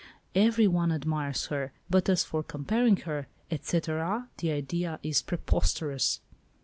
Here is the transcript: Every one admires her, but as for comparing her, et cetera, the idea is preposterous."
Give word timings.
Every 0.33 0.65
one 0.65 0.91
admires 0.91 1.45
her, 1.53 1.73
but 1.87 2.09
as 2.09 2.23
for 2.23 2.41
comparing 2.41 2.97
her, 3.05 3.27
et 3.51 3.65
cetera, 3.65 4.29
the 4.39 4.49
idea 4.49 4.99
is 5.03 5.21
preposterous." 5.21 6.21